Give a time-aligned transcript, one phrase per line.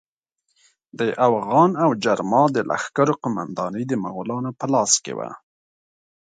[0.99, 5.29] د اوغان او جرما د لښکرو قومانداني د مغولانو په لاس کې وه.